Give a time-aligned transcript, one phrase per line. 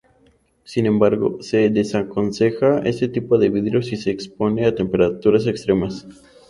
[0.63, 6.07] Sin embargo, se desaconseja este tipo de vidrio si se expone a temperaturas extremas.